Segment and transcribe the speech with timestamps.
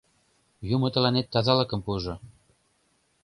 [0.75, 2.15] Юмо тыланет тазалыкым пуыжо!